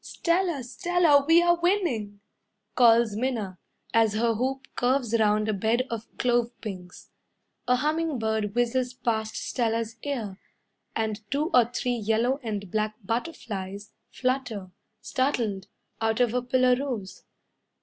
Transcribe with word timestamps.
"Stella, 0.03 0.63
Stella, 0.63 1.23
we 1.27 1.43
are 1.43 1.59
winning," 1.59 2.21
calls 2.73 3.15
Minna, 3.15 3.59
As 3.93 4.13
her 4.15 4.33
hoop 4.33 4.65
curves 4.75 5.13
round 5.19 5.47
a 5.47 5.53
bed 5.53 5.85
of 5.91 6.07
clove 6.17 6.49
pinks. 6.59 7.11
A 7.67 7.75
humming 7.75 8.17
bird 8.17 8.55
whizzes 8.55 8.95
past 8.95 9.35
Stella's 9.35 9.97
ear, 10.01 10.39
And 10.95 11.21
two 11.29 11.51
or 11.53 11.65
three 11.65 11.93
yellow 11.97 12.39
and 12.41 12.71
black 12.71 12.95
butterflies 13.03 13.91
Flutter, 14.09 14.71
startled, 15.01 15.67
out 16.01 16.19
of 16.19 16.33
a 16.33 16.41
pillar 16.41 16.75
rose. 16.83 17.23